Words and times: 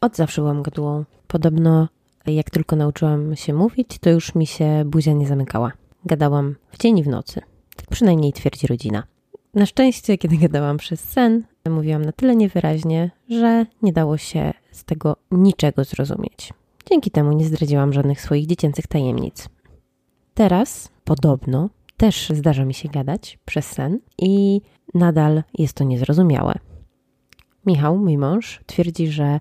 Od 0.00 0.16
zawsze 0.16 0.42
byłam 0.42 0.62
gadułą. 0.62 1.04
Podobno 1.26 1.88
jak 2.26 2.50
tylko 2.50 2.76
nauczyłam 2.76 3.36
się 3.36 3.54
mówić, 3.54 3.98
to 4.00 4.10
już 4.10 4.34
mi 4.34 4.46
się 4.46 4.82
buzia 4.86 5.12
nie 5.12 5.26
zamykała. 5.26 5.72
Gadałam 6.04 6.54
w 6.70 6.78
dzień 6.78 6.98
i 6.98 7.02
w 7.02 7.08
nocy. 7.08 7.40
Tak 7.76 7.86
przynajmniej 7.90 8.32
twierdzi 8.32 8.66
rodzina. 8.66 9.02
Na 9.54 9.66
szczęście, 9.66 10.18
kiedy 10.18 10.36
gadałam 10.48 10.76
przez 10.76 11.00
sen, 11.00 11.44
mówiłam 11.70 12.04
na 12.04 12.12
tyle 12.12 12.36
niewyraźnie, 12.36 13.10
że 13.28 13.66
nie 13.82 13.92
dało 13.92 14.16
się 14.16 14.52
z 14.72 14.84
tego 14.84 15.16
niczego 15.30 15.84
zrozumieć. 15.84 16.52
Dzięki 16.90 17.10
temu 17.10 17.32
nie 17.32 17.44
zdradziłam 17.44 17.92
żadnych 17.92 18.20
swoich 18.20 18.46
dziecięcych 18.46 18.86
tajemnic. 18.86 19.48
Teraz, 20.34 20.90
podobno, 21.04 21.70
też 21.96 22.28
zdarza 22.34 22.64
mi 22.64 22.74
się 22.74 22.88
gadać 22.88 23.38
przez 23.44 23.66
sen 23.66 23.98
i 24.18 24.60
nadal 24.94 25.42
jest 25.58 25.74
to 25.74 25.84
niezrozumiałe. 25.84 26.54
Michał, 27.66 27.98
mój 27.98 28.18
mąż, 28.18 28.60
twierdzi, 28.66 29.08
że 29.08 29.40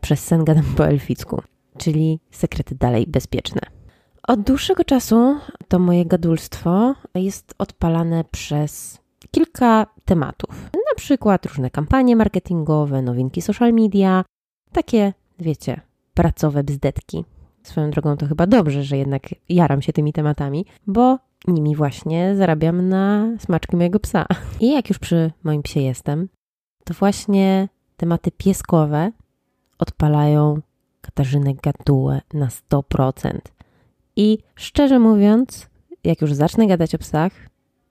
przez 0.00 0.24
sen 0.24 0.44
gadam 0.44 0.64
po 0.76 0.86
elficku, 0.86 1.42
czyli 1.78 2.20
sekrety 2.30 2.74
dalej 2.74 3.06
bezpieczne. 3.06 3.60
Od 4.28 4.40
dłuższego 4.40 4.84
czasu 4.84 5.36
to 5.68 5.78
moje 5.78 6.06
gadulstwo 6.06 6.94
jest 7.14 7.54
odpalane 7.58 8.24
przez 8.30 9.00
kilka 9.30 9.86
tematów. 10.04 10.70
Na 10.74 10.94
przykład 10.96 11.46
różne 11.46 11.70
kampanie 11.70 12.16
marketingowe, 12.16 13.02
nowinki 13.02 13.42
social 13.42 13.72
media, 13.72 14.24
takie, 14.72 15.12
wiecie, 15.38 15.80
pracowe 16.14 16.64
bzdetki. 16.64 17.24
Swoją 17.62 17.90
drogą 17.90 18.16
to 18.16 18.26
chyba 18.26 18.46
dobrze, 18.46 18.82
że 18.82 18.96
jednak 18.98 19.22
jaram 19.48 19.82
się 19.82 19.92
tymi 19.92 20.12
tematami, 20.12 20.66
bo 20.86 21.18
nimi 21.48 21.76
właśnie 21.76 22.36
zarabiam 22.36 22.88
na 22.88 23.26
smaczki 23.38 23.76
mojego 23.76 24.00
psa. 24.00 24.26
I 24.60 24.72
jak 24.72 24.88
już 24.88 24.98
przy 24.98 25.32
moim 25.44 25.62
psie 25.62 25.80
jestem, 25.80 26.28
to 26.84 26.94
właśnie 26.94 27.68
tematy 27.96 28.30
pieskowe 28.30 29.12
odpalają 29.78 30.60
Katarzynę 31.00 31.54
Gadułę 31.54 32.20
na 32.34 32.48
100%. 32.70 33.38
I 34.16 34.38
szczerze 34.54 34.98
mówiąc, 34.98 35.68
jak 36.04 36.20
już 36.20 36.32
zacznę 36.32 36.66
gadać 36.66 36.94
o 36.94 36.98
psach, 36.98 37.32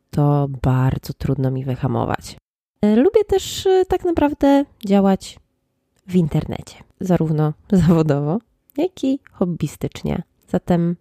to 0.09 0.47
bardzo 0.61 1.13
trudno 1.13 1.51
mi 1.51 1.65
wyhamować. 1.65 2.37
Lubię 2.95 3.23
też 3.27 3.65
e, 3.65 3.85
tak 3.85 4.05
naprawdę 4.05 4.65
działać 4.85 5.39
w 6.07 6.15
internecie, 6.15 6.75
zarówno 6.99 7.53
zawodowo, 7.87 8.39
jak 8.77 9.03
i 9.03 9.19
hobbystycznie. 9.31 10.23
Zatem 10.47 10.95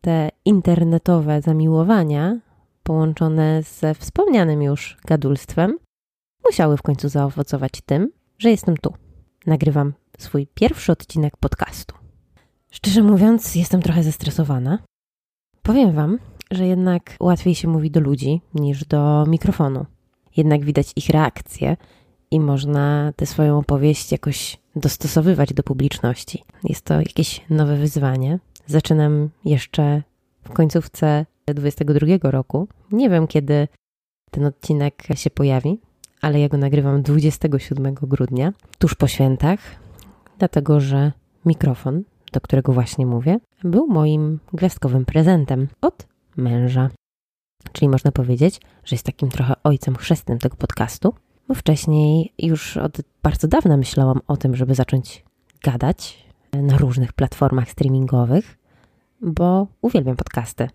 te 0.00 0.28
internetowe 0.44 1.42
zamiłowania, 1.42 2.40
połączone 2.82 3.62
ze 3.62 3.94
wspomnianym 3.94 4.62
już 4.62 4.96
gadulstwem, 5.06 5.78
musiały 6.44 6.76
w 6.76 6.82
końcu 6.82 7.08
zaowocować 7.08 7.72
tym, 7.86 8.12
że 8.38 8.50
jestem 8.50 8.76
tu. 8.76 8.94
Nagrywam 9.46 9.92
swój 10.18 10.46
pierwszy 10.54 10.92
odcinek 10.92 11.36
podcastu. 11.36 11.94
Szczerze 12.70 13.02
mówiąc, 13.02 13.54
jestem 13.54 13.82
trochę 13.82 14.02
zestresowana. 14.02 14.78
Powiem 15.62 15.92
Wam, 15.92 16.18
że 16.50 16.66
jednak 16.66 17.16
łatwiej 17.20 17.54
się 17.54 17.68
mówi 17.68 17.90
do 17.90 18.00
ludzi 18.00 18.40
niż 18.54 18.84
do 18.84 19.24
mikrofonu. 19.28 19.86
Jednak 20.36 20.64
widać 20.64 20.92
ich 20.96 21.08
reakcje 21.08 21.76
i 22.30 22.40
można 22.40 23.12
tę 23.16 23.26
swoją 23.26 23.58
opowieść 23.58 24.12
jakoś 24.12 24.58
dostosowywać 24.76 25.52
do 25.52 25.62
publiczności. 25.62 26.44
Jest 26.64 26.84
to 26.84 26.94
jakieś 26.94 27.44
nowe 27.50 27.76
wyzwanie. 27.76 28.38
Zaczynam 28.66 29.30
jeszcze 29.44 30.02
w 30.44 30.52
końcówce 30.52 31.26
2022 31.46 32.30
roku. 32.30 32.68
Nie 32.92 33.10
wiem, 33.10 33.26
kiedy 33.26 33.68
ten 34.30 34.44
odcinek 34.44 35.02
się 35.14 35.30
pojawi, 35.30 35.78
ale 36.20 36.40
ja 36.40 36.48
go 36.48 36.56
nagrywam 36.56 37.02
27 37.02 37.94
grudnia, 37.94 38.52
tuż 38.78 38.94
po 38.94 39.08
świętach, 39.08 39.58
dlatego 40.38 40.80
że 40.80 41.12
mikrofon, 41.44 42.02
do 42.32 42.40
którego 42.40 42.72
właśnie 42.72 43.06
mówię, 43.06 43.38
był 43.64 43.86
moim 43.86 44.38
gwiazdkowym 44.52 45.04
prezentem 45.04 45.68
od 45.80 46.06
męża. 46.36 46.90
Czyli 47.72 47.88
można 47.88 48.12
powiedzieć, 48.12 48.60
że 48.84 48.94
jest 48.94 49.06
takim 49.06 49.28
trochę 49.28 49.54
ojcem 49.64 49.96
chrzestnym 49.96 50.38
tego 50.38 50.56
podcastu, 50.56 51.14
bo 51.48 51.54
wcześniej 51.54 52.32
już 52.38 52.76
od 52.76 52.98
bardzo 53.22 53.48
dawna 53.48 53.76
myślałam 53.76 54.20
o 54.26 54.36
tym, 54.36 54.56
żeby 54.56 54.74
zacząć 54.74 55.24
gadać 55.62 56.24
na 56.52 56.78
różnych 56.78 57.12
platformach 57.12 57.70
streamingowych, 57.70 58.58
bo 59.20 59.66
uwielbiam 59.82 60.16
podcasty. 60.16 60.68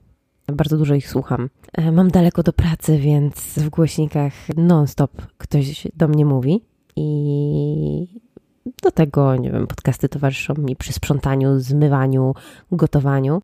Bardzo 0.47 0.77
dużo 0.77 0.95
ich 0.95 1.09
słucham. 1.09 1.49
E, 1.73 1.91
mam 1.91 2.11
daleko 2.11 2.43
do 2.43 2.53
pracy, 2.53 2.97
więc 2.97 3.35
w 3.35 3.69
głośnikach 3.69 4.33
non-stop 4.57 5.11
ktoś 5.37 5.87
do 5.95 6.07
mnie 6.07 6.25
mówi 6.25 6.61
i 6.95 8.21
do 8.83 8.91
tego, 8.91 9.35
nie 9.35 9.51
wiem, 9.51 9.67
podcasty 9.67 10.09
towarzyszą 10.09 10.53
mi 10.57 10.75
przy 10.75 10.93
sprzątaniu, 10.93 11.59
zmywaniu, 11.59 12.33
gotowaniu. 12.71 13.41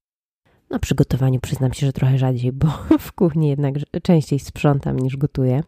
Na 0.69 0.79
przygotowaniu 0.79 1.39
przyznam 1.39 1.73
się, 1.73 1.85
że 1.85 1.93
trochę 1.93 2.17
rzadziej, 2.17 2.51
bo 2.51 2.67
w 2.99 3.11
kuchni 3.11 3.49
jednak 3.49 3.75
częściej 4.03 4.39
sprzątam 4.39 4.99
niż 4.99 5.17
gotuję. 5.17 5.63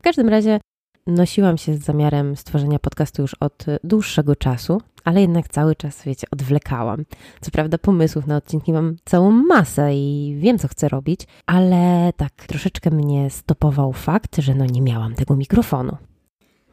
W 0.00 0.02
każdym 0.02 0.28
razie 0.28 0.60
nosiłam 1.06 1.58
się 1.58 1.74
z 1.74 1.80
zamiarem 1.80 2.36
stworzenia 2.36 2.78
podcastu 2.78 3.22
już 3.22 3.34
od 3.34 3.66
dłuższego 3.84 4.36
czasu, 4.36 4.80
ale 5.04 5.20
jednak 5.20 5.48
cały 5.48 5.76
czas, 5.76 6.04
wiecie, 6.04 6.26
odwlekałam. 6.30 7.04
Co 7.40 7.50
prawda 7.50 7.78
pomysłów 7.78 8.26
na 8.26 8.36
odcinki 8.36 8.72
mam 8.72 8.96
całą 9.04 9.30
masę 9.30 9.94
i 9.94 10.36
wiem, 10.38 10.58
co 10.58 10.68
chcę 10.68 10.88
robić, 10.88 11.20
ale 11.46 12.12
tak 12.16 12.32
troszeczkę 12.32 12.90
mnie 12.90 13.30
stopował 13.30 13.92
fakt, 13.92 14.36
że 14.36 14.54
no 14.54 14.64
nie 14.64 14.82
miałam 14.82 15.14
tego 15.14 15.36
mikrofonu. 15.36 15.96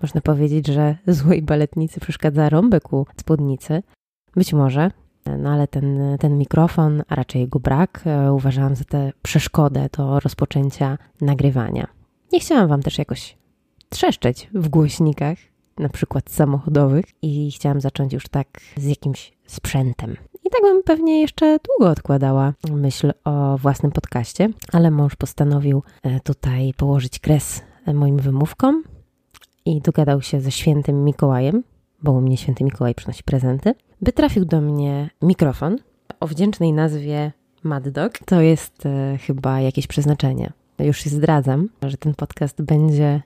Można 0.01 0.21
powiedzieć, 0.21 0.67
że 0.67 0.95
złej 1.07 1.41
baletnicy 1.41 1.99
przeszkadza 1.99 2.49
rąbek 2.49 2.93
u 2.93 3.05
spódnicy. 3.17 3.83
Być 4.35 4.53
może, 4.53 4.91
no 5.37 5.49
ale 5.49 5.67
ten, 5.67 6.17
ten 6.19 6.37
mikrofon, 6.37 7.03
a 7.07 7.15
raczej 7.15 7.41
jego 7.41 7.59
brak, 7.59 8.03
e, 8.05 8.33
uważałam 8.33 8.75
za 8.75 8.83
tę 8.83 9.11
przeszkodę 9.21 9.89
do 9.97 10.19
rozpoczęcia 10.19 10.97
nagrywania. 11.21 11.87
Nie 12.33 12.39
chciałam 12.39 12.67
Wam 12.67 12.83
też 12.83 12.97
jakoś 12.97 13.37
trzeszczeć 13.89 14.49
w 14.53 14.69
głośnikach, 14.69 15.37
na 15.77 15.89
przykład 15.89 16.29
samochodowych, 16.29 17.05
i 17.21 17.51
chciałam 17.51 17.81
zacząć 17.81 18.13
już 18.13 18.27
tak 18.27 18.47
z 18.77 18.85
jakimś 18.85 19.33
sprzętem. 19.45 20.17
I 20.45 20.49
tak 20.49 20.61
bym 20.61 20.83
pewnie 20.83 21.21
jeszcze 21.21 21.57
długo 21.67 21.91
odkładała 21.91 22.53
myśl 22.71 23.11
o 23.23 23.57
własnym 23.57 23.91
podcaście, 23.91 24.49
ale 24.71 24.91
mąż 24.91 25.15
postanowił 25.15 25.83
e, 26.03 26.19
tutaj 26.19 26.73
położyć 26.77 27.19
kres 27.19 27.61
moim 27.93 28.17
wymówkom 28.17 28.83
i 29.67 29.81
dogadał 29.81 30.21
się 30.21 30.41
ze 30.41 30.51
świętym 30.51 31.03
Mikołajem, 31.03 31.63
bo 32.03 32.11
u 32.11 32.21
mnie 32.21 32.37
święty 32.37 32.63
Mikołaj 32.63 32.95
przynosi 32.95 33.23
prezenty, 33.23 33.75
by 34.01 34.11
trafił 34.11 34.45
do 34.45 34.61
mnie 34.61 35.09
mikrofon 35.21 35.77
o 36.19 36.27
wdzięcznej 36.27 36.73
nazwie 36.73 37.31
Mad 37.63 37.89
Dog. 37.89 38.17
To 38.25 38.41
jest 38.41 38.85
e, 38.85 39.17
chyba 39.17 39.61
jakieś 39.61 39.87
przeznaczenie. 39.87 40.51
Już 40.79 40.97
się 40.97 41.09
zdradzam, 41.09 41.69
że 41.81 41.97
ten 41.97 42.13
podcast 42.15 42.61
będzie 42.61 43.21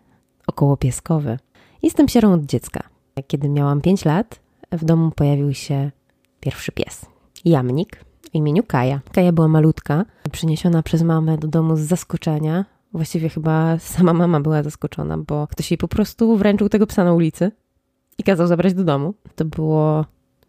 około 0.47 0.78
pieskowy. 0.78 1.40
Jestem 1.84 2.07
sierą 2.07 2.34
od 2.34 2.46
dziecka. 2.46 2.84
Kiedy 3.28 3.50
miałam 3.50 3.81
5 3.81 4.06
lat, 4.06 4.40
w 4.72 4.85
domu 4.85 5.12
pojawił 5.12 5.53
się 5.53 5.91
pierwszy 6.40 6.72
pies. 6.72 7.06
Jamnik 7.46 8.06
w 8.31 8.35
imieniu 8.35 8.63
Kaja. 8.63 9.01
Kaja 9.12 9.31
była 9.31 9.47
malutka, 9.47 10.06
przyniesiona 10.31 10.84
przez 10.84 11.01
mamę 11.01 11.38
do 11.38 11.47
domu 11.47 11.75
z 11.75 11.80
zaskoczenia. 11.80 12.66
Właściwie 12.94 13.29
chyba 13.29 13.79
sama 13.79 14.13
mama 14.13 14.40
była 14.40 14.63
zaskoczona, 14.63 15.18
bo 15.18 15.47
ktoś 15.47 15.72
jej 15.72 15.78
po 15.78 15.88
prostu 15.88 16.38
wręczył 16.38 16.69
tego 16.69 16.88
psa 16.88 17.03
na 17.03 17.13
ulicy 17.13 17.52
i 18.18 18.24
kazał 18.24 18.47
zabrać 18.47 18.74
do 18.74 18.84
domu. 18.84 19.13
To 19.35 19.46
było 19.46 20.06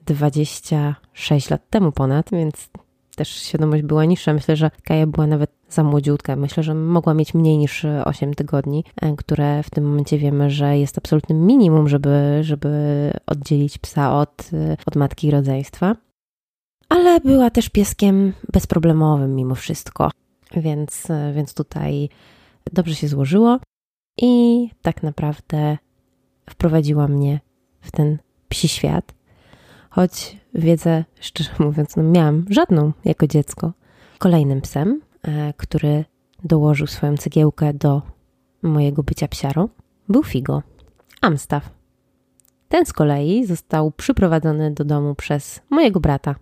26 0.06 1.50
lat 1.50 1.70
temu 1.70 1.92
ponad, 1.92 2.30
więc 2.32 2.70
też 3.16 3.28
świadomość 3.28 3.82
była 3.82 4.04
niższa. 4.04 4.34
Myślę, 4.34 4.56
że 4.56 4.70
Kaja 4.84 5.06
była 5.06 5.26
nawet 5.26 5.50
za 5.68 5.84
młodziutka. 5.84 6.36
Myślę, 6.36 6.62
że 6.62 6.74
mogła 6.74 7.14
mieć 7.14 7.34
mniej 7.34 7.58
niż 7.58 7.84
8 8.04 8.34
tygodni, 8.34 8.84
e, 9.02 9.16
które 9.16 9.62
w 9.62 9.70
tym 9.70 9.84
momencie 9.84 10.18
wiemy, 10.18 10.50
że 10.50 10.78
jest 10.78 10.98
absolutnym 10.98 11.46
minimum, 11.46 11.88
żeby, 11.88 12.38
żeby 12.40 12.70
oddzielić 13.26 13.78
psa 13.78 14.18
od, 14.18 14.50
e, 14.52 14.76
od 14.86 14.96
matki 14.96 15.26
i 15.26 15.30
rodzeństwa. 15.30 15.96
Ale 16.88 17.20
była 17.20 17.50
też 17.50 17.68
pieskiem 17.68 18.32
bezproblemowym 18.52 19.36
mimo 19.36 19.54
wszystko, 19.54 20.10
więc, 20.60 21.10
e, 21.10 21.32
więc 21.32 21.54
tutaj 21.54 22.08
dobrze 22.72 22.94
się 22.94 23.08
złożyło 23.08 23.58
i 24.18 24.68
tak 24.82 25.02
naprawdę 25.02 25.78
wprowadziła 26.50 27.08
mnie 27.08 27.40
w 27.80 27.90
ten 27.90 28.18
psi 28.48 28.68
świat 28.68 29.14
choć 29.92 30.36
wiedzę, 30.54 31.04
szczerze 31.20 31.50
mówiąc, 31.58 31.96
no 31.96 32.02
miałam 32.02 32.44
żadną 32.50 32.92
jako 33.04 33.26
dziecko. 33.26 33.72
Kolejnym 34.18 34.60
psem, 34.60 35.00
e, 35.22 35.52
który 35.56 36.04
dołożył 36.44 36.86
swoją 36.86 37.16
cegiełkę 37.16 37.74
do 37.74 38.02
mojego 38.62 39.02
bycia 39.02 39.28
psiarą, 39.28 39.68
był 40.08 40.22
Figo, 40.22 40.62
Amstaff. 41.20 41.70
Ten 42.68 42.86
z 42.86 42.92
kolei 42.92 43.46
został 43.46 43.90
przyprowadzony 43.90 44.70
do 44.70 44.84
domu 44.84 45.14
przez 45.14 45.60
mojego 45.70 46.00
brata. 46.00 46.34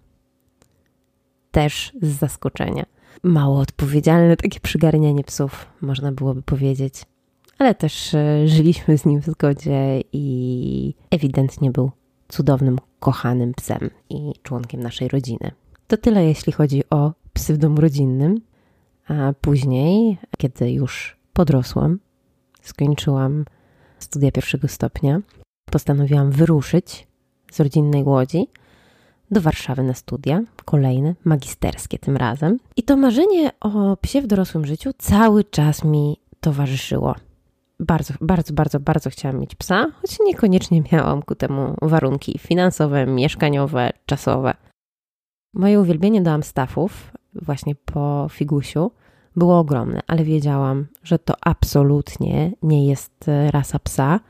Też 1.50 1.92
z 2.02 2.08
zaskoczenia. 2.08 2.86
Mało 3.22 3.60
odpowiedzialne 3.60 4.36
takie 4.36 4.60
przygarnianie 4.60 5.24
psów, 5.24 5.66
można 5.80 6.12
byłoby 6.12 6.42
powiedzieć. 6.42 7.02
Ale 7.58 7.74
też 7.74 8.14
e, 8.14 8.48
żyliśmy 8.48 8.98
z 8.98 9.06
nim 9.06 9.22
w 9.22 9.26
zgodzie 9.26 10.02
i 10.12 10.94
ewidentnie 11.10 11.70
był 11.70 11.90
cudownym, 12.28 12.78
kochanym 13.00 13.54
psem 13.54 13.90
i 14.10 14.32
członkiem 14.42 14.82
naszej 14.82 15.08
rodziny. 15.08 15.50
To 15.86 15.96
tyle, 15.96 16.24
jeśli 16.24 16.52
chodzi 16.52 16.82
o 16.90 17.12
psy 17.32 17.54
w 17.54 17.58
domu 17.58 17.80
rodzinnym. 17.80 18.40
A 19.08 19.32
później, 19.40 20.18
kiedy 20.38 20.72
już 20.72 21.16
podrosłam, 21.32 21.98
skończyłam 22.62 23.44
studia 23.98 24.30
pierwszego 24.32 24.68
stopnia, 24.68 25.20
postanowiłam 25.64 26.30
wyruszyć 26.30 27.06
z 27.52 27.60
rodzinnej 27.60 28.04
łodzi 28.04 28.48
do 29.30 29.40
Warszawy 29.40 29.82
na 29.82 29.94
studia, 29.94 30.42
kolejne, 30.64 31.14
magisterskie 31.24 31.98
tym 31.98 32.16
razem. 32.16 32.58
I 32.76 32.82
to 32.82 32.96
marzenie 32.96 33.50
o 33.60 33.96
psie 33.96 34.22
w 34.22 34.26
dorosłym 34.26 34.66
życiu 34.66 34.90
cały 34.98 35.44
czas 35.44 35.84
mi 35.84 36.16
towarzyszyło. 36.40 37.14
Bardzo, 37.80 38.14
bardzo, 38.20 38.52
bardzo, 38.52 38.80
bardzo 38.80 39.10
chciałam 39.10 39.40
mieć 39.40 39.54
psa, 39.54 39.86
choć 40.00 40.18
niekoniecznie 40.20 40.82
miałam 40.92 41.22
ku 41.22 41.34
temu 41.34 41.74
warunki 41.82 42.38
finansowe, 42.38 43.06
mieszkaniowe, 43.06 43.90
czasowe. 44.06 44.54
Moje 45.54 45.80
uwielbienie 45.80 46.22
do 46.22 46.30
Amstaffów, 46.30 47.12
właśnie 47.34 47.74
po 47.74 48.26
Figusiu, 48.30 48.90
było 49.36 49.58
ogromne, 49.58 50.00
ale 50.06 50.24
wiedziałam, 50.24 50.86
że 51.02 51.18
to 51.18 51.34
absolutnie 51.40 52.52
nie 52.62 52.86
jest 52.86 53.24
rasa 53.50 53.78
psa 53.78 54.20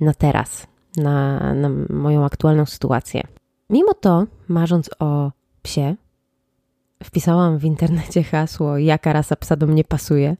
na 0.00 0.14
teraz, 0.14 0.66
na, 0.96 1.38
na 1.54 1.68
moją 1.90 2.24
aktualną 2.24 2.66
sytuację. 2.66 3.22
Mimo 3.72 3.94
to, 3.94 4.26
marząc 4.48 4.90
o 4.98 5.32
psie, 5.62 5.96
wpisałam 7.04 7.58
w 7.58 7.64
internecie 7.64 8.22
hasło, 8.22 8.78
jaka 8.78 9.12
rasa 9.12 9.36
psa 9.36 9.56
do 9.56 9.66
mnie 9.66 9.84
pasuje 9.84 10.36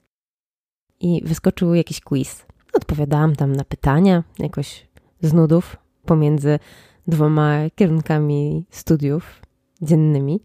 i 1.00 1.22
wyskoczył 1.24 1.74
jakiś 1.74 2.00
quiz. 2.00 2.46
Odpowiadałam 2.72 3.36
tam 3.36 3.56
na 3.56 3.64
pytania, 3.64 4.24
jakoś 4.38 4.88
z 5.20 5.32
nudów 5.32 5.76
pomiędzy 6.04 6.58
dwoma 7.06 7.56
kierunkami 7.74 8.64
studiów 8.70 9.42
dziennymi, 9.82 10.40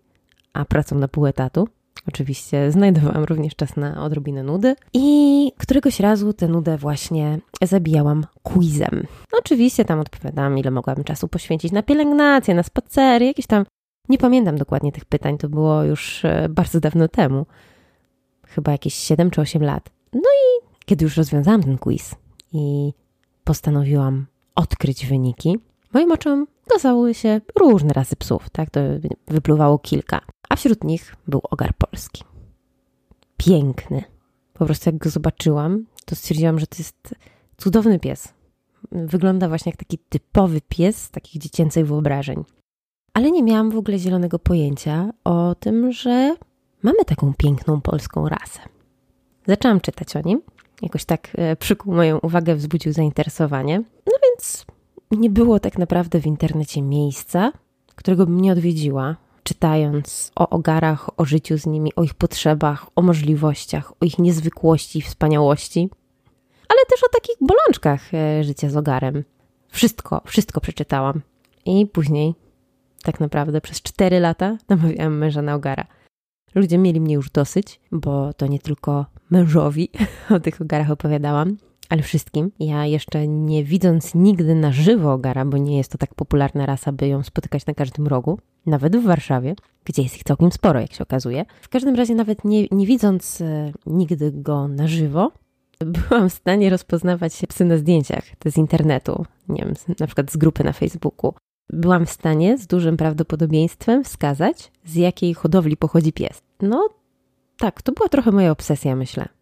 a 0.53 0.65
pracą 0.65 0.97
na 0.97 1.07
pół 1.07 1.27
etatu. 1.27 1.67
Oczywiście 2.07 2.71
znajdowałam 2.71 3.23
również 3.23 3.55
czas 3.55 3.75
na 3.75 4.03
odrobinę 4.03 4.43
nudy 4.43 4.75
i 4.93 5.51
któregoś 5.57 5.99
razu 5.99 6.33
tę 6.33 6.47
nudę 6.47 6.77
właśnie 6.77 7.39
zabijałam 7.61 8.25
quizem. 8.43 9.03
Oczywiście 9.39 9.85
tam 9.85 9.99
odpowiadałam, 9.99 10.57
ile 10.57 10.71
mogłabym 10.71 11.03
czasu 11.03 11.27
poświęcić 11.27 11.71
na 11.71 11.83
pielęgnację, 11.83 12.55
na 12.55 12.63
spacery, 12.63 13.25
jakieś 13.25 13.47
tam... 13.47 13.65
Nie 14.09 14.17
pamiętam 14.17 14.57
dokładnie 14.57 14.91
tych 14.91 15.05
pytań, 15.05 15.37
to 15.37 15.49
było 15.49 15.83
już 15.83 16.25
e, 16.25 16.47
bardzo 16.49 16.79
dawno 16.79 17.07
temu. 17.07 17.45
Chyba 18.47 18.71
jakieś 18.71 18.93
7 18.93 19.31
czy 19.31 19.41
8 19.41 19.63
lat. 19.63 19.89
No 20.13 20.19
i 20.21 20.67
kiedy 20.85 21.05
już 21.05 21.17
rozwiązałam 21.17 21.63
ten 21.63 21.77
quiz 21.77 22.15
i 22.53 22.93
postanowiłam 23.43 24.25
odkryć 24.55 25.05
wyniki, 25.05 25.59
moim 25.93 26.11
oczom 26.11 26.47
okazały 26.67 27.13
się 27.13 27.41
różne 27.59 27.93
rasy 27.93 28.15
psów, 28.15 28.49
tak? 28.49 28.69
To 28.69 28.79
wypływało 29.27 29.79
kilka 29.79 30.21
a 30.49 30.55
wśród 30.55 30.83
nich 30.83 31.15
był 31.27 31.41
ogar 31.49 31.73
polski. 31.77 32.23
Piękny. 33.37 34.03
Po 34.53 34.65
prostu 34.65 34.89
jak 34.89 34.97
go 34.97 35.09
zobaczyłam, 35.09 35.85
to 36.05 36.15
stwierdziłam, 36.15 36.59
że 36.59 36.67
to 36.67 36.75
jest 36.77 37.15
cudowny 37.57 37.99
pies. 37.99 38.33
Wygląda 38.91 39.47
właśnie 39.47 39.69
jak 39.69 39.77
taki 39.77 39.97
typowy 39.97 40.61
pies 40.61 41.01
z 41.01 41.11
takich 41.11 41.41
dziecięcych 41.41 41.87
wyobrażeń. 41.87 42.43
Ale 43.13 43.31
nie 43.31 43.43
miałam 43.43 43.71
w 43.71 43.77
ogóle 43.77 43.99
zielonego 43.99 44.39
pojęcia 44.39 45.09
o 45.23 45.55
tym, 45.59 45.91
że 45.91 46.35
mamy 46.83 47.05
taką 47.05 47.33
piękną 47.37 47.81
polską 47.81 48.29
rasę. 48.29 48.59
Zaczęłam 49.47 49.81
czytać 49.81 50.15
o 50.15 50.21
nim. 50.21 50.41
Jakoś 50.81 51.05
tak 51.05 51.31
e, 51.35 51.55
przykuł 51.55 51.93
moją 51.93 52.19
uwagę, 52.19 52.55
wzbudził 52.55 52.93
zainteresowanie. 52.93 53.77
No 54.05 54.13
więc 54.23 54.65
nie 55.11 55.29
było 55.29 55.59
tak 55.59 55.77
naprawdę 55.77 56.21
w 56.21 56.25
internecie 56.25 56.81
miejsca, 56.81 57.51
którego 57.95 58.25
bym 58.25 58.41
nie 58.41 58.51
odwiedziła, 58.51 59.15
czytając 59.47 60.31
o 60.35 60.49
ogarach, 60.49 61.19
o 61.19 61.25
życiu 61.25 61.57
z 61.57 61.65
nimi, 61.65 61.95
o 61.95 62.03
ich 62.03 62.13
potrzebach, 62.13 62.87
o 62.95 63.01
możliwościach, 63.01 63.91
o 63.91 64.05
ich 64.05 64.19
niezwykłości 64.19 64.99
i 64.99 65.01
wspaniałości, 65.01 65.89
ale 66.69 66.79
też 66.89 67.03
o 67.03 67.09
takich 67.09 67.35
bolączkach 67.41 68.13
e, 68.13 68.43
życia 68.43 68.69
z 68.69 68.77
ogarem. 68.77 69.23
Wszystko, 69.69 70.21
wszystko 70.25 70.61
przeczytałam. 70.61 71.21
I 71.65 71.85
później, 71.85 72.35
tak 73.03 73.19
naprawdę, 73.19 73.61
przez 73.61 73.81
cztery 73.81 74.19
lata 74.19 74.57
namawiałam 74.69 75.17
męża 75.17 75.41
na 75.41 75.55
ogara. 75.55 75.87
Ludzie 76.55 76.77
mieli 76.77 77.01
mnie 77.01 77.15
już 77.15 77.29
dosyć, 77.29 77.79
bo 77.91 78.33
to 78.33 78.47
nie 78.47 78.59
tylko 78.59 79.05
mężowi 79.29 79.89
o 80.35 80.39
tych 80.39 80.61
ogarach 80.61 80.91
opowiadałam, 80.91 81.57
ale 81.89 82.01
wszystkim. 82.01 82.51
Ja 82.59 82.85
jeszcze 82.85 83.27
nie 83.27 83.63
widząc 83.63 84.15
nigdy 84.15 84.55
na 84.55 84.71
żywo 84.71 85.13
ogara, 85.13 85.45
bo 85.45 85.57
nie 85.57 85.77
jest 85.77 85.91
to 85.91 85.97
tak 85.97 86.15
popularna 86.15 86.65
rasa, 86.65 86.91
by 86.91 87.07
ją 87.07 87.23
spotykać 87.23 87.65
na 87.65 87.73
każdym 87.73 88.07
rogu, 88.07 88.39
nawet 88.65 88.97
w 88.97 89.03
Warszawie, 89.03 89.55
gdzie 89.85 90.01
jest 90.01 90.15
ich 90.15 90.23
całkiem 90.23 90.51
sporo, 90.51 90.79
jak 90.79 90.93
się 90.93 91.03
okazuje. 91.03 91.45
W 91.61 91.69
każdym 91.69 91.95
razie, 91.95 92.15
nawet 92.15 92.45
nie, 92.45 92.67
nie 92.71 92.85
widząc 92.85 93.41
e, 93.41 93.71
nigdy 93.85 94.31
go 94.31 94.67
na 94.67 94.87
żywo, 94.87 95.31
byłam 96.09 96.29
w 96.29 96.33
stanie 96.33 96.69
rozpoznawać 96.69 97.41
psy 97.49 97.65
na 97.65 97.77
zdjęciach, 97.77 98.23
z 98.45 98.57
internetu, 98.57 99.25
nie 99.49 99.65
wiem, 99.65 99.73
na 99.99 100.05
przykład 100.05 100.31
z 100.31 100.37
grupy 100.37 100.63
na 100.63 100.73
Facebooku. 100.73 101.33
Byłam 101.69 102.05
w 102.05 102.09
stanie 102.09 102.57
z 102.57 102.67
dużym 102.67 102.97
prawdopodobieństwem 102.97 104.03
wskazać, 104.03 104.71
z 104.85 104.95
jakiej 104.95 105.33
hodowli 105.33 105.77
pochodzi 105.77 106.13
pies. 106.13 106.41
No 106.61 106.89
tak, 107.57 107.81
to 107.81 107.91
była 107.91 108.09
trochę 108.09 108.31
moja 108.31 108.51
obsesja, 108.51 108.95
myślę. 108.95 109.36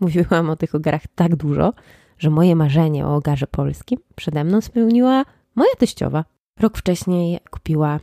Mówiłam 0.00 0.50
o 0.50 0.56
tych 0.56 0.74
ogarach 0.74 1.02
tak 1.14 1.36
dużo, 1.36 1.72
że 2.18 2.30
moje 2.30 2.56
marzenie 2.56 3.06
o 3.06 3.14
ogarze 3.14 3.46
polskim 3.46 3.98
przede 4.16 4.44
mną 4.44 4.60
spełniła 4.60 5.24
moja 5.54 5.74
teściowa. 5.78 6.24
Rok 6.60 6.78
wcześniej 6.78 7.38
kupiła 7.50 8.00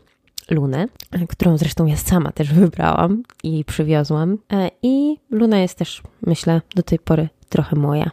Lunę, 0.50 0.88
którą 1.30 1.58
zresztą 1.58 1.86
ja 1.86 1.98
sama 1.98 2.32
też 2.32 2.54
wybrałam 2.54 3.24
i 3.44 3.66
przywiozłam. 3.66 4.38
E, 4.54 4.72
I 4.82 5.20
Luna 5.30 5.60
jest 5.60 5.78
też, 5.78 6.04
myślę, 6.22 6.62
do 6.76 6.84
tej 6.84 7.00
pory 7.00 7.30
trochę 7.50 7.76
moja. 7.76 8.12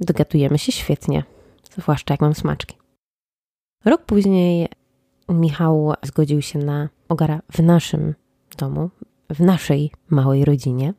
Dogatujemy 0.00 0.58
się 0.58 0.72
świetnie, 0.72 1.24
zwłaszcza 1.76 2.14
jak 2.14 2.20
mam 2.20 2.34
smaczki. 2.34 2.76
Rok 3.84 4.04
później 4.04 4.68
Michał 5.28 5.92
zgodził 6.02 6.42
się 6.42 6.58
na 6.58 6.88
ogara 7.08 7.40
w 7.52 7.58
naszym 7.58 8.14
domu, 8.58 8.90
w 9.30 9.40
naszej 9.40 9.90
małej 10.10 10.44
rodzinie. 10.44 10.94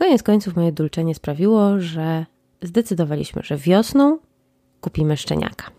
Koniec 0.00 0.22
końców 0.22 0.56
moje 0.56 0.72
dulczenie 0.72 1.14
sprawiło, 1.14 1.80
że 1.80 2.26
zdecydowaliśmy, 2.62 3.42
że 3.44 3.56
wiosną 3.56 4.18
kupimy 4.80 5.16
szczeniaka 5.16 5.70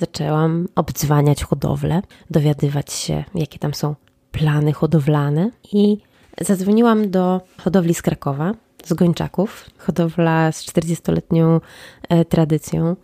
zaczęłam 0.00 0.68
obdzwaniać 0.74 1.44
hodowlę, 1.44 2.02
dowiadywać 2.30 2.92
się, 2.92 3.24
jakie 3.34 3.58
tam 3.58 3.74
są 3.74 3.94
plany 4.32 4.72
hodowlane 4.72 5.50
i 5.72 5.98
zadzwoniłam 6.40 7.10
do 7.10 7.40
hodowli 7.58 7.94
z 7.94 8.02
Krakowa, 8.02 8.54
z 8.84 8.92
Gończaków, 8.92 9.70
hodowla 9.78 10.52
z 10.52 10.64
40-letnią 10.64 11.60
e, 12.08 12.24
tradycją 12.24 12.96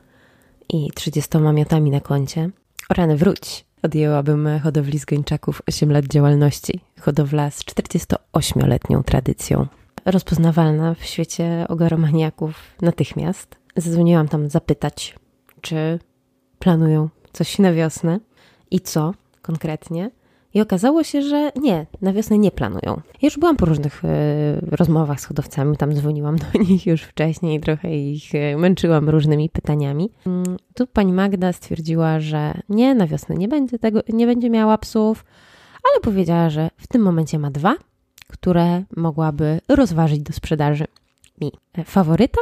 i 0.68 0.90
30 0.94 1.38
miotami 1.38 1.90
na 1.90 2.00
koncie. 2.00 2.50
O 2.88 2.94
rany, 2.94 3.16
wróć! 3.16 3.66
Odjęłabym 3.82 4.48
hodowli 4.62 4.98
z 4.98 5.04
Gończaków 5.04 5.62
8 5.68 5.92
lat 5.92 6.04
działalności. 6.04 6.80
Hodowla 7.00 7.50
z 7.50 7.64
48-letnią 7.64 9.04
tradycją. 9.04 9.66
Rozpoznawalna 10.06 10.94
w 10.94 11.04
świecie 11.04 11.66
ogaromaniaków 11.68 12.76
natychmiast. 12.82 13.56
Zadzwoniłam 13.76 14.28
tam 14.28 14.48
zapytać, 14.48 15.14
czy 15.60 15.98
planują 16.58 17.08
coś 17.32 17.58
na 17.58 17.72
wiosnę 17.72 18.20
i 18.70 18.80
co 18.80 19.14
konkretnie. 19.42 20.10
I 20.54 20.60
okazało 20.60 21.04
się, 21.04 21.22
że 21.22 21.52
nie, 21.56 21.86
na 22.00 22.12
wiosnę 22.12 22.38
nie 22.38 22.50
planują. 22.50 23.00
Ja 23.22 23.26
już 23.26 23.38
byłam 23.38 23.56
po 23.56 23.66
różnych 23.66 24.04
y, 24.04 24.08
rozmowach 24.60 25.20
z 25.20 25.24
hodowcami, 25.24 25.76
tam 25.76 25.94
dzwoniłam 25.94 26.36
do 26.36 26.58
nich 26.68 26.86
już 26.86 27.02
wcześniej, 27.02 27.60
trochę 27.60 27.96
ich 27.96 28.34
y, 28.34 28.56
męczyłam 28.56 29.08
różnymi 29.08 29.50
pytaniami. 29.50 30.10
Y, 30.26 30.30
tu 30.74 30.86
pani 30.86 31.12
Magda 31.12 31.52
stwierdziła, 31.52 32.20
że 32.20 32.60
nie, 32.68 32.94
na 32.94 33.06
wiosnę 33.06 33.34
nie 33.34 33.48
będzie 33.48 33.78
tego, 33.78 34.00
nie 34.08 34.26
będzie 34.26 34.50
miała 34.50 34.78
psów, 34.78 35.24
ale 35.92 36.00
powiedziała, 36.00 36.50
że 36.50 36.70
w 36.76 36.86
tym 36.86 37.02
momencie 37.02 37.38
ma 37.38 37.50
dwa, 37.50 37.76
które 38.26 38.84
mogłaby 38.96 39.60
rozważyć 39.68 40.20
do 40.20 40.32
sprzedaży 40.32 40.84
mi. 41.40 41.52
Faworyta 41.84 42.40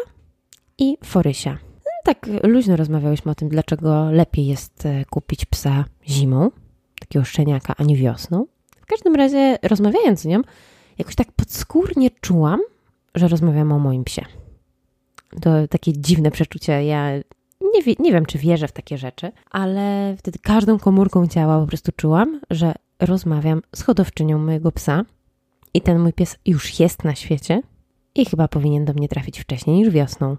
i 0.79 0.99
Forysia 1.05 1.59
tak 2.05 2.27
luźno 2.43 2.77
rozmawiałyśmy 2.77 3.33
o 3.33 3.35
tym, 3.35 3.49
dlaczego 3.49 4.11
lepiej 4.11 4.47
jest 4.47 4.87
e, 4.87 5.05
kupić 5.05 5.45
psa 5.45 5.85
zimą, 6.09 6.51
takiego 7.01 7.25
szczeniaka, 7.25 7.75
a 7.79 7.83
nie 7.83 7.97
wiosną. 7.97 8.47
W 8.81 8.87
każdym 8.87 9.15
razie, 9.15 9.59
rozmawiając 9.63 10.21
z 10.21 10.25
nią, 10.25 10.43
jakoś 10.99 11.15
tak 11.15 11.33
podskórnie 11.33 12.11
czułam, 12.21 12.61
że 13.15 13.29
rozmawiamy 13.29 13.75
o 13.75 13.79
moim 13.79 14.05
psie. 14.05 14.25
To 15.41 15.69
takie 15.69 15.93
dziwne 15.93 16.31
przeczucie. 16.31 16.85
Ja 16.85 17.11
nie, 17.75 17.83
wie, 17.83 17.95
nie 17.99 18.13
wiem, 18.13 18.27
czy 18.27 18.39
wierzę 18.39 18.69
w 18.69 18.73
takie 18.73 18.99
rzeczy, 18.99 19.33
ale 19.51 20.15
wtedy 20.19 20.39
każdą 20.39 20.79
komórką 20.79 21.27
ciała 21.27 21.61
po 21.61 21.67
prostu 21.67 21.93
czułam, 21.97 22.41
że 22.51 22.75
rozmawiam 23.01 23.63
z 23.75 23.83
hodowczynią 23.83 24.39
mojego 24.39 24.73
psa 24.73 25.05
i 25.75 25.81
ten 25.81 25.99
mój 25.99 26.13
pies 26.13 26.37
już 26.47 26.81
jest 26.81 27.05
na 27.05 27.15
świecie 27.15 27.63
i 28.15 28.25
chyba 28.25 28.49
powinien 28.49 28.85
do 28.85 28.93
mnie 28.93 29.09
trafić 29.09 29.41
wcześniej 29.41 29.77
niż 29.77 29.91
wiosną. 29.91 30.37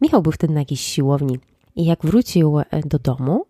Michał 0.00 0.22
był 0.22 0.32
wtedy 0.32 0.54
na 0.54 0.60
jakiejś 0.60 0.80
siłowni 0.80 1.38
i 1.76 1.84
jak 1.84 2.02
wrócił 2.02 2.58
e, 2.58 2.64
do 2.84 2.98
domu, 2.98 3.44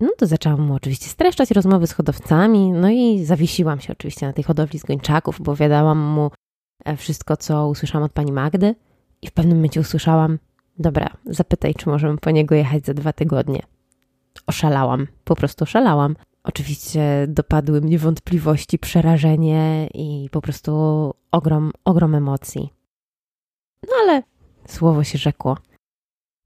No 0.00 0.10
to 0.18 0.26
zaczęłam 0.26 0.60
mu 0.60 0.74
oczywiście 0.74 1.06
streszczać 1.06 1.50
rozmowy 1.50 1.86
z 1.86 1.92
hodowcami, 1.92 2.72
no 2.72 2.90
i 2.90 3.24
zawiesiłam 3.24 3.80
się 3.80 3.92
oczywiście 3.92 4.26
na 4.26 4.32
tej 4.32 4.44
hodowli 4.44 4.78
z 4.78 4.84
gończaków, 4.84 5.40
bo 5.40 5.56
wiadałam 5.56 5.98
mu 5.98 6.30
e, 6.84 6.96
wszystko, 6.96 7.36
co 7.36 7.68
usłyszałam 7.68 8.04
od 8.04 8.12
pani 8.12 8.32
Magdy 8.32 8.74
i 9.22 9.26
w 9.26 9.32
pewnym 9.32 9.56
momencie 9.56 9.80
usłyszałam, 9.80 10.38
dobra, 10.78 11.16
zapytaj, 11.26 11.74
czy 11.74 11.88
możemy 11.88 12.18
po 12.18 12.30
niego 12.30 12.54
jechać 12.54 12.86
za 12.86 12.94
dwa 12.94 13.12
tygodnie. 13.12 13.62
Oszalałam, 14.46 15.06
po 15.24 15.36
prostu 15.36 15.64
oszalałam. 15.64 16.16
Oczywiście 16.44 17.26
dopadły 17.28 17.80
mnie 17.80 17.98
wątpliwości, 17.98 18.78
przerażenie 18.78 19.88
i 19.94 20.28
po 20.32 20.40
prostu 20.40 20.72
ogrom, 21.30 21.72
ogrom 21.84 22.14
emocji. 22.14 22.72
No 23.82 23.92
ale 24.02 24.22
słowo 24.68 25.04
się 25.04 25.18
rzekło. 25.18 25.58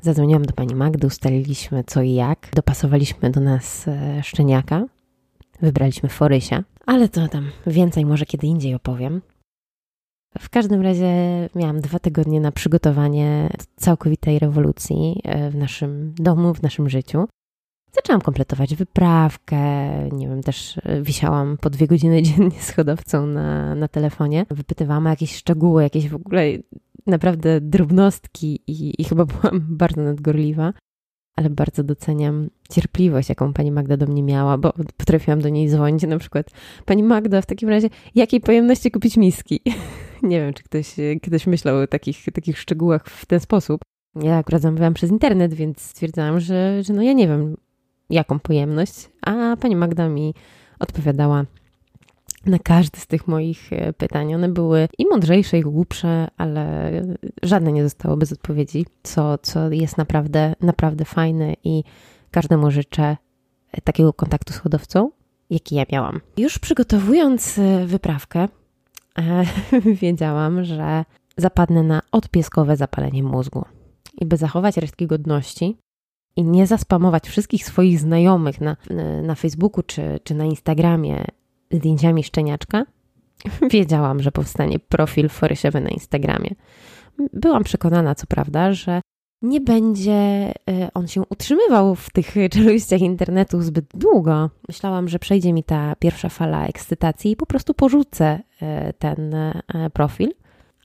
Zadzwoniłam 0.03 0.43
do 0.43 0.53
pani 0.53 0.75
Magdy, 0.75 1.07
ustaliliśmy 1.07 1.85
co 1.85 2.03
i 2.03 2.15
jak, 2.15 2.51
dopasowaliśmy 2.55 3.31
do 3.31 3.41
nas 3.41 3.89
e, 3.89 4.23
szczeniaka, 4.23 4.85
wybraliśmy 5.61 6.09
Forysia, 6.09 6.65
ale 6.87 7.09
to 7.09 7.29
tam 7.29 7.51
więcej 7.67 8.07
może 8.07 8.27
kiedy 8.27 8.47
indziej 8.47 8.75
opowiem. 8.75 9.23
W 10.39 10.51
każdym 10.51 10.83
razie 10.83 11.13
miałam 11.55 11.81
dwa 11.81 11.99
tygodnie 11.99 12.41
na 12.41 12.53
przygotowanie 12.53 13.49
całkowitej 13.77 14.39
rewolucji 14.39 15.21
e, 15.25 15.51
w 15.51 15.57
naszym 15.57 16.15
domu, 16.15 16.55
w 16.55 16.63
naszym 16.63 16.89
życiu. 16.89 17.29
Zaczęłam 17.93 18.21
kompletować 18.21 18.75
wyprawkę, 18.75 19.59
nie 20.13 20.29
wiem, 20.29 20.43
też 20.43 20.79
e, 20.83 21.03
wisiałam 21.03 21.57
po 21.61 21.71
dwie 21.71 21.87
godziny 21.87 22.23
dziennie 22.29 22.61
z 22.61 22.71
hodowcą 22.71 23.27
na, 23.27 23.75
na 23.75 23.89
telefonie. 23.89 24.47
Wypytywałam 24.51 25.07
o 25.07 25.11
jakieś 25.11 25.37
szczegóły, 25.37 25.83
jakieś 25.83 26.09
w 26.09 26.15
ogóle 26.15 26.43
naprawdę 27.07 27.61
drobnostki 27.61 28.61
i, 28.67 29.03
i 29.03 29.05
chyba 29.05 29.25
byłam 29.25 29.61
bardzo 29.83 30.03
nadgorliwa, 30.03 30.73
ale 31.37 31.51
bardzo 31.51 31.85
doceniam 31.85 32.51
cierpliwość, 32.71 33.29
jaką 33.29 33.53
pani 33.53 33.73
Magda 33.73 33.97
do 33.97 34.07
mnie 34.07 34.23
miała, 34.23 34.59
bo 34.59 34.73
potrafiłam 34.97 35.41
do 35.41 35.49
niej 35.49 35.69
dzwonić 35.69 36.03
na 36.03 36.19
przykład 36.19 36.51
pani 36.85 37.03
Magda, 37.03 37.43
w 37.43 37.47
takim 37.47 37.69
razie 37.69 37.89
jakiej 38.15 38.41
pojemności 38.41 38.91
kupić 38.91 39.17
miski? 39.17 39.61
Nie 40.23 40.41
wiem, 40.41 40.55
czy 40.55 40.63
ktoś 40.63 40.95
kiedyś 41.23 41.47
myślał 41.47 41.77
o 41.77 41.87
takich, 41.87 42.25
takich 42.35 42.59
szczegółach 42.59 43.07
w 43.07 43.27
ten 43.27 43.41
sposób. 43.41 43.81
Ja 44.23 44.37
akurat 44.37 44.63
zamawiałam 44.63 44.95
przez 44.95 45.11
internet, 45.11 45.55
więc 45.55 45.81
stwierdzałam, 45.81 46.41
że, 46.41 46.83
że 46.83 46.93
no 46.93 47.03
ja 47.03 47.13
nie 47.13 47.29
wiem, 47.29 47.57
jaką 48.11 48.39
pojemność, 48.39 49.11
a 49.27 49.57
pani 49.57 49.77
Magda 49.77 50.09
mi 50.09 50.35
odpowiadała 50.79 51.45
na 52.47 52.59
każdy 52.59 53.01
z 53.01 53.07
tych 53.07 53.29
moich 53.29 53.73
e, 53.73 53.93
pytań. 53.93 54.35
One 54.35 54.49
były 54.49 54.89
i 54.99 55.07
mądrzejsze, 55.07 55.59
i 55.59 55.63
głupsze, 55.63 56.29
ale 56.37 56.91
żadne 57.43 57.73
nie 57.73 57.83
zostało 57.85 58.17
bez 58.17 58.33
odpowiedzi, 58.33 58.87
co, 59.03 59.39
co 59.39 59.71
jest 59.71 59.99
naprawdę, 59.99 60.55
naprawdę 60.61 61.05
fajne 61.05 61.55
i 61.65 61.85
każdemu 62.31 62.71
życzę 62.71 63.17
e, 63.73 63.81
takiego 63.81 64.13
kontaktu 64.13 64.53
z 64.53 64.57
hodowcą, 64.57 65.11
jaki 65.51 65.75
ja 65.75 65.85
miałam. 65.93 66.21
Już 66.37 66.59
przygotowując 66.59 67.59
e, 67.59 67.87
wyprawkę, 67.87 68.49
wiedziałam, 70.03 70.65
że 70.65 71.05
zapadnę 71.37 71.83
na 71.83 72.03
odpieskowe 72.13 72.77
zapalenie 72.77 73.23
mózgu. 73.23 73.65
I 74.21 74.27
by 74.27 74.37
zachować 74.37 74.77
resztki 74.77 75.07
godności 75.07 75.77
i 76.39 76.45
nie 76.45 76.67
zaspamować 76.67 77.29
wszystkich 77.29 77.65
swoich 77.65 78.01
znajomych 78.01 78.61
na, 78.61 78.77
na 79.23 79.35
Facebooku 79.35 79.83
czy, 79.83 80.21
czy 80.25 80.35
na 80.35 80.45
Instagramie 80.45 81.25
zdjęciami 81.71 82.25
szczeniaczka, 82.25 82.87
wiedziałam, 83.71 84.23
że 84.23 84.33
powstanie 84.33 84.79
profil 84.79 85.29
forysiowy 85.29 85.81
na 85.81 85.89
Instagramie. 85.89 86.51
Byłam 87.33 87.65
przekonana, 87.65 88.15
co 88.15 88.27
prawda, 88.27 88.73
że 88.73 89.01
nie 89.43 89.61
będzie 89.61 90.13
e, 90.13 90.55
on 90.95 91.09
się 91.09 91.23
utrzymywał 91.31 91.95
w 91.95 92.11
tych 92.11 92.35
czeluściach 92.53 93.01
internetu 93.01 93.63
zbyt 93.63 93.85
długo. 93.95 94.51
Myślałam, 94.69 95.09
że 95.09 95.19
przejdzie 95.19 95.53
mi 95.53 95.65
ta 95.65 95.97
pierwsza 95.97 96.29
fala 96.29 96.67
ekscytacji 96.67 97.31
i 97.31 97.37
po 97.37 97.47
prostu 97.47 97.75
porzucę 97.75 98.41
e, 98.63 98.93
ten 98.93 99.35
e, 99.35 99.63
profil, 99.93 100.35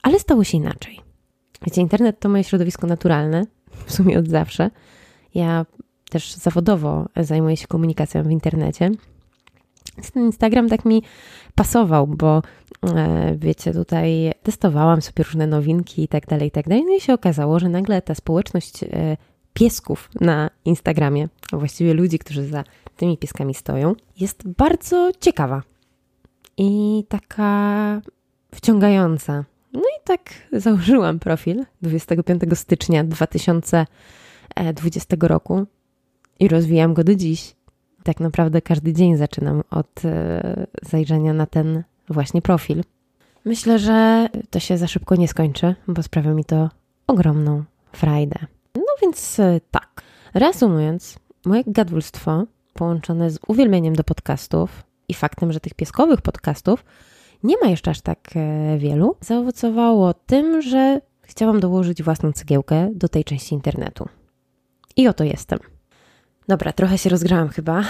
ale 0.02 0.18
stało 0.18 0.44
się 0.44 0.56
inaczej. 0.56 1.00
Wiecie, 1.66 1.80
internet 1.80 2.20
to 2.20 2.28
moje 2.28 2.44
środowisko 2.44 2.86
naturalne, 2.86 3.44
w 3.86 3.92
sumie 3.92 4.18
od 4.18 4.28
zawsze. 4.28 4.70
Ja 5.34 5.66
też 6.10 6.34
zawodowo 6.34 7.08
zajmuję 7.16 7.56
się 7.56 7.66
komunikacją 7.66 8.22
w 8.22 8.30
internecie 8.30 8.90
ten 10.12 10.24
Instagram 10.24 10.68
tak 10.68 10.84
mi 10.84 11.02
pasował, 11.54 12.06
bo 12.06 12.42
e, 12.86 13.34
wiecie, 13.36 13.72
tutaj 13.72 14.32
testowałam 14.42 15.02
sobie 15.02 15.24
różne 15.24 15.46
nowinki 15.46 16.02
i 16.02 16.08
tak 16.08 16.26
dalej, 16.26 16.48
i 16.48 16.50
tak 16.50 16.68
dalej. 16.68 16.84
No 16.86 16.94
i 16.94 17.00
się 17.00 17.14
okazało, 17.14 17.58
że 17.58 17.68
nagle 17.68 18.02
ta 18.02 18.14
społeczność 18.14 18.82
e, 18.82 19.16
piesków 19.52 20.10
na 20.20 20.50
Instagramie, 20.64 21.28
a 21.52 21.56
właściwie 21.56 21.94
ludzi, 21.94 22.18
którzy 22.18 22.46
za 22.46 22.64
tymi 22.96 23.18
pieskami 23.18 23.54
stoją, 23.54 23.94
jest 24.20 24.48
bardzo 24.48 25.10
ciekawa 25.20 25.62
i 26.56 27.04
taka 27.08 28.00
wciągająca. 28.54 29.44
No 29.72 29.80
i 29.80 30.04
tak 30.04 30.20
założyłam 30.52 31.18
profil 31.18 31.64
25 31.82 32.42
stycznia 32.54 33.04
2020 33.04 33.86
roku 35.20 35.66
i 36.40 36.48
rozwijam 36.48 36.94
go 36.94 37.04
do 37.04 37.14
dziś 37.14 37.54
tak 38.04 38.20
naprawdę 38.20 38.62
każdy 38.62 38.92
dzień 38.92 39.16
zaczynam 39.16 39.62
od 39.70 40.04
e, 40.04 40.66
zajrzenia 40.82 41.32
na 41.32 41.46
ten 41.46 41.82
właśnie 42.08 42.42
profil. 42.42 42.82
Myślę, 43.44 43.78
że 43.78 44.28
to 44.50 44.60
się 44.60 44.78
za 44.78 44.86
szybko 44.86 45.16
nie 45.16 45.28
skończy, 45.28 45.74
bo 45.88 46.02
sprawia 46.02 46.34
mi 46.34 46.44
to 46.44 46.70
ogromną 47.06 47.64
frajdę. 47.92 48.36
No 48.74 48.94
więc 49.02 49.40
e, 49.40 49.60
tak. 49.70 50.02
Reasumując, 50.34 51.18
moje 51.46 51.62
gadulstwo 51.66 52.44
połączone 52.74 53.30
z 53.30 53.38
uwielbieniem 53.48 53.94
do 53.96 54.04
podcastów 54.04 54.84
i 55.08 55.14
faktem, 55.14 55.52
że 55.52 55.60
tych 55.60 55.74
pieskowych 55.74 56.20
podcastów 56.20 56.84
nie 57.42 57.56
ma 57.62 57.68
jeszcze 57.68 57.90
aż 57.90 58.00
tak 58.00 58.18
e, 58.36 58.78
wielu, 58.78 59.16
zaowocowało 59.20 60.14
tym, 60.14 60.62
że 60.62 61.00
chciałam 61.22 61.60
dołożyć 61.60 62.02
własną 62.02 62.32
cegiełkę 62.32 62.90
do 62.94 63.08
tej 63.08 63.24
części 63.24 63.54
internetu. 63.54 64.08
I 64.96 65.08
oto 65.08 65.24
jestem. 65.24 65.58
Dobra, 66.48 66.72
trochę 66.72 66.98
się 66.98 67.10
rozgrałam 67.10 67.48
chyba. 67.48 67.82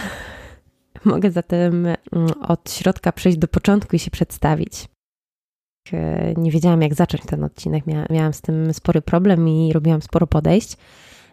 Mogę 1.05 1.31
zatem 1.31 1.87
mm, 1.87 1.97
od 2.49 2.71
środka 2.71 3.13
przejść 3.13 3.39
do 3.39 3.49
początku 3.49 3.97
i 3.97 3.99
się 3.99 4.11
przedstawić. 4.11 4.89
E, 5.93 6.35
nie 6.37 6.51
wiedziałam, 6.51 6.83
jak 6.83 6.95
zacząć 6.95 7.23
ten 7.27 7.45
odcinek. 7.45 7.85
miałam 8.11 8.33
z 8.33 8.41
tym 8.41 8.75
spory 8.75 9.03
problem 9.03 9.49
i 9.49 9.73
robiłam 9.73 10.03
sporo 10.03 10.27
podejść. 10.27 10.77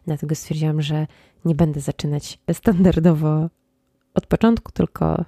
Dlatego 0.05 0.35
stwierdziłam, 0.35 0.81
że 0.81 1.07
nie 1.45 1.55
będę 1.55 1.79
zaczynać 1.79 2.39
standardowo 2.53 3.49
od 4.13 4.27
początku, 4.27 4.71
tylko 4.71 5.25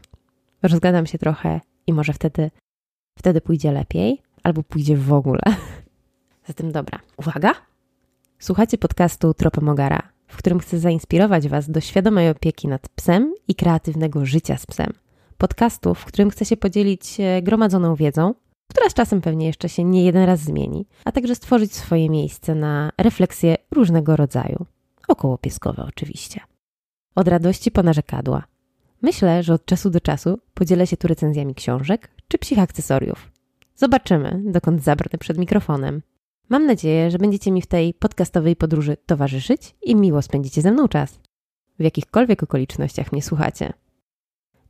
rozgadam 0.64 1.06
się 1.06 1.18
trochę 1.18 1.62
i 1.88 1.94
może 1.94 2.14
wtedy, 2.14 2.52
wtedy 3.18 3.42
pójdzie 3.42 3.72
lepiej, 3.72 4.22
albo 4.44 4.64
pójdzie 4.64 4.98
w 4.98 5.14
ogóle. 5.14 5.42
Zatem 6.48 6.72
dobra, 6.72 7.00
uwaga! 7.18 7.54
Słuchacie 8.40 8.78
podcastu 8.78 9.34
Tropem 9.34 9.64
Mogara 9.64 10.13
w 10.34 10.38
którym 10.38 10.60
chcę 10.60 10.80
zainspirować 10.80 11.48
Was 11.48 11.70
do 11.70 11.82
świadomej 11.82 12.30
opieki 12.30 12.68
nad 12.68 12.90
psem 12.90 13.34
i 13.48 13.56
kreatywnego 13.56 14.26
życia 14.26 14.58
z 14.58 14.66
psem. 14.66 14.94
Podcastu, 15.38 15.96
w 15.96 16.06
którym 16.06 16.30
chcę 16.30 16.46
się 16.46 16.58
podzielić 16.58 17.20
e, 17.20 17.42
gromadzoną 17.42 17.96
wiedzą, 17.96 18.34
która 18.68 18.90
z 18.90 18.94
czasem 18.94 19.22
pewnie 19.22 19.46
jeszcze 19.46 19.70
się 19.70 19.84
nie 19.84 20.06
jeden 20.06 20.24
raz 20.24 20.40
zmieni, 20.40 20.86
a 21.06 21.12
także 21.12 21.36
stworzyć 21.36 21.74
swoje 21.74 22.10
miejsce 22.10 22.56
na 22.56 22.92
refleksje 22.98 23.56
różnego 23.72 24.16
rodzaju. 24.16 24.66
Około 25.08 25.38
pieskowe 25.38 25.86
oczywiście. 25.88 26.40
Od 27.16 27.28
radości 27.28 27.72
po 27.72 27.84
narzekadła. 27.84 28.44
Myślę, 29.02 29.44
że 29.44 29.54
od 29.54 29.66
czasu 29.66 29.90
do 29.90 30.02
czasu 30.02 30.40
podzielę 30.54 30.88
się 30.88 30.98
tu 30.98 31.08
recenzjami 31.08 31.56
książek 31.56 32.10
czy 32.28 32.38
psich 32.38 32.60
akcesoriów. 32.60 33.32
Zobaczymy, 33.76 34.42
dokąd 34.46 34.84
zabrnę 34.84 35.20
przed 35.20 35.38
mikrofonem. 35.38 36.02
Mam 36.50 36.66
nadzieję, 36.66 37.12
że 37.12 37.18
będziecie 37.18 37.52
mi 37.52 37.62
w 37.62 37.68
tej 37.68 37.94
podcastowej 37.94 38.56
podróży 38.56 38.98
towarzyszyć 39.06 39.76
i 39.82 39.96
miło 39.96 40.22
spędzicie 40.22 40.62
ze 40.62 40.72
mną 40.72 40.88
czas, 40.88 41.20
w 41.80 41.84
jakichkolwiek 41.84 42.44
okolicznościach 42.44 43.12
mnie 43.12 43.22
słuchacie. 43.22 43.74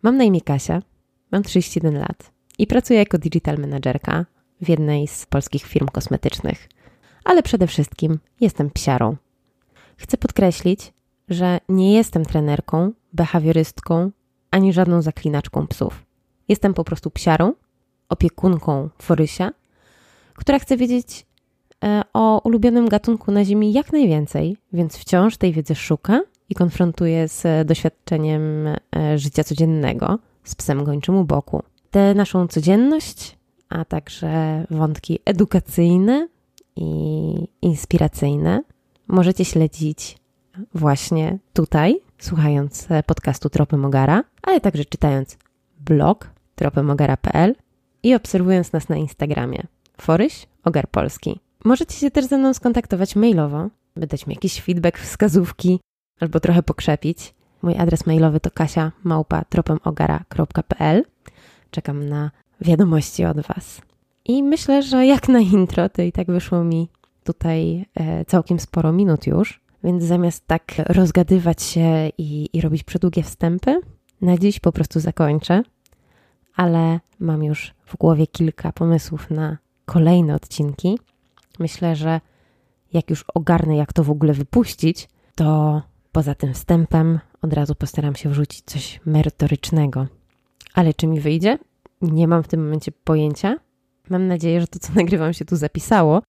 Mam 0.02 0.18
na 0.18 0.24
imię 0.24 0.42
Kasia, 0.42 0.82
mam 1.32 1.44
31 1.44 2.00
lat 2.00 2.32
i 2.58 2.68
pracuję 2.68 3.00
jako 3.00 3.18
digital 3.18 3.58
managerka 3.58 4.26
w 4.62 4.70
jednej 4.70 5.08
z 5.08 5.26
polskich 5.26 5.64
firm 5.64 5.88
kosmetycznych, 5.88 6.70
ale 7.24 7.44
przede 7.44 7.68
wszystkim 7.68 8.20
jestem 8.42 8.70
psiarą. 8.70 9.18
Chcę 9.98 10.18
podkreślić, 10.18 10.94
że 11.30 11.60
nie 11.70 11.94
jestem 11.94 12.26
trenerką, 12.26 12.92
behawiorystką 13.14 14.12
ani 14.52 14.74
żadną 14.74 15.02
zaklinaczką 15.02 15.68
psów. 15.68 16.06
Jestem 16.48 16.74
po 16.74 16.84
prostu 16.84 17.12
psiarą, 17.12 17.54
opiekunką 18.10 18.90
Forysia, 19.02 19.52
która 20.34 20.60
chce 20.60 20.78
wiedzieć, 20.78 21.26
o 22.14 22.42
ulubionym 22.44 22.90
gatunku 22.90 23.32
na 23.32 23.46
Ziemi 23.46 23.74
jak 23.74 23.94
najwięcej, 23.94 24.58
więc 24.74 24.98
wciąż 24.98 25.38
tej 25.38 25.54
wiedzy 25.54 25.76
szuka 25.76 26.22
i 26.50 26.56
konfrontuje 26.56 27.28
z 27.28 27.68
doświadczeniem 27.68 28.68
e, 28.68 29.18
życia 29.18 29.44
codziennego 29.44 30.20
z 30.44 30.56
psem 30.56 30.84
gończym 30.84 31.16
u 31.16 31.24
boku. 31.24 31.64
Tę 31.92 32.14
naszą 32.14 32.48
codzienność, 32.48 33.38
a 33.70 33.86
także 33.86 34.66
wątki 34.70 35.20
edukacyjne 35.26 36.28
i 36.76 37.34
inspiracyjne 37.62 38.64
możecie 39.08 39.46
śledzić 39.46 40.18
właśnie 40.76 41.40
tutaj, 41.54 42.00
słuchając 42.20 42.92
e, 42.92 43.04
podcastu 43.04 43.50
Tropy 43.50 43.78
Mogara, 43.78 44.24
ale 44.42 44.62
także 44.62 44.86
czytając 44.86 45.38
blog 45.80 46.30
tropymogara.pl 46.56 47.56
i 48.04 48.16
obserwując 48.16 48.74
nas 48.74 48.90
na 48.90 48.96
Instagramie 48.96 49.64
Foryś 50.02 50.48
Ogar 50.64 50.88
Polski. 50.88 51.40
Możecie 51.64 51.96
się 51.96 52.12
też 52.12 52.26
ze 52.26 52.38
mną 52.38 52.54
skontaktować 52.54 53.16
mailowo, 53.16 53.70
by 53.96 54.08
dać 54.08 54.28
mi 54.28 54.34
jakiś 54.34 54.62
feedback, 54.62 54.98
wskazówki 54.98 55.80
albo 56.20 56.40
trochę 56.40 56.64
pokrzepić. 56.64 57.34
Mój 57.62 57.78
adres 57.78 58.06
mailowy 58.06 58.40
to 58.40 58.52
kasia 58.52 58.92
małpa 59.04 59.46
tropemogara.pl. 59.46 61.04
Czekam 61.72 62.10
na 62.10 62.32
wiadomości 62.62 63.26
od 63.26 63.40
Was. 63.40 63.82
I 64.26 64.44
myślę, 64.44 64.84
że 64.84 65.06
jak 65.06 65.30
na 65.30 65.40
intro, 65.40 65.90
to 65.90 66.02
i 66.02 66.12
tak 66.12 66.28
wyszło 66.28 66.64
mi 66.64 66.90
tutaj 67.24 67.86
e, 67.96 68.26
całkiem 68.26 68.60
sporo 68.60 68.92
minut 68.92 69.28
już, 69.28 69.62
więc 69.84 70.04
zamiast 70.04 70.48
tak 70.48 70.64
rozgadywać 70.78 71.64
się 71.64 72.10
i, 72.18 72.50
i 72.54 72.62
robić 72.62 72.84
przedługie 72.84 73.24
wstępy, 73.24 73.82
na 74.22 74.38
dziś 74.38 74.60
po 74.60 74.72
prostu 74.72 75.00
zakończę, 75.00 75.64
ale 76.56 77.00
mam 77.20 77.44
już 77.44 77.74
w 77.86 77.98
głowie 77.98 78.28
kilka 78.28 78.72
pomysłów 78.72 79.32
na 79.32 79.58
kolejne 79.86 80.36
odcinki. 80.36 81.00
Myślę, 81.60 81.96
że 81.96 82.22
jak 82.94 83.10
już 83.10 83.26
ogarnę, 83.34 83.76
jak 83.76 83.94
to 83.94 84.04
w 84.04 84.10
ogóle 84.10 84.34
wypuścić, 84.34 85.10
to 85.36 85.82
poza 86.12 86.36
tym 86.36 86.54
wstępem 86.54 87.20
od 87.42 87.54
razu 87.54 87.76
postaram 87.76 88.16
się 88.16 88.30
wrzucić 88.30 88.62
coś 88.66 89.00
merytorycznego. 89.06 90.08
Ale 90.74 90.94
czy 90.94 91.08
mi 91.08 91.20
wyjdzie? 91.20 91.58
Nie 92.02 92.28
mam 92.28 92.44
w 92.44 92.48
tym 92.48 92.64
momencie 92.64 92.92
pojęcia. 92.92 93.58
Mam 94.10 94.28
nadzieję, 94.28 94.62
że 94.62 94.68
to, 94.68 94.80
co 94.80 94.94
nagrywam, 95.02 95.34
się 95.34 95.46
tu 95.46 95.56
zapisało. 95.56 96.22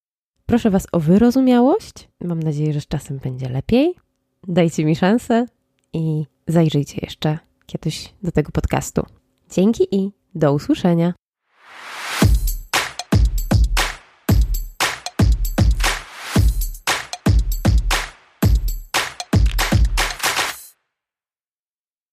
Proszę 0.47 0.71
Was 0.71 0.87
o 0.93 1.01
wyrozumiałość. 1.01 2.09
Mam 2.21 2.43
nadzieję, 2.43 2.73
że 2.73 2.81
z 2.81 2.87
czasem 2.87 3.19
będzie 3.19 3.49
lepiej. 3.49 3.95
Dajcie 4.49 4.85
mi 4.85 4.97
szansę 4.97 5.47
i 5.93 6.25
zajrzyjcie 6.49 6.99
jeszcze 7.03 7.39
kiedyś 7.67 8.15
do 8.23 8.33
tego 8.33 8.53
podcastu. 8.53 9.03
Dzięki 9.51 9.97
i 9.97 10.11
do 10.35 10.53
usłyszenia. 10.53 11.15